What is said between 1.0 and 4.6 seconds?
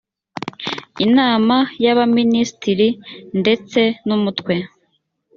inama y abaminisitiri ndetse n umutwe